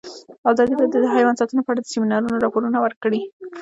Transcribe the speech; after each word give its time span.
ازادي 0.51 0.73
راډیو 0.79 1.03
د 1.03 1.05
حیوان 1.15 1.35
ساتنه 1.39 1.61
په 1.63 1.71
اړه 1.71 1.81
د 1.81 1.89
سیمینارونو 1.93 2.41
راپورونه 2.43 2.77
ورکړي. 2.81 3.21